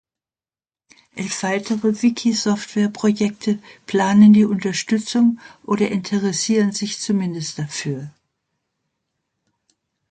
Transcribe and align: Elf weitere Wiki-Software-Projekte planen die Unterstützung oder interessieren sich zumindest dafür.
Elf 1.15 1.43
weitere 1.43 2.01
Wiki-Software-Projekte 2.01 3.59
planen 3.85 4.33
die 4.33 4.45
Unterstützung 4.45 5.39
oder 5.63 5.91
interessieren 5.91 6.71
sich 6.71 6.99
zumindest 6.99 7.59
dafür. 7.59 8.09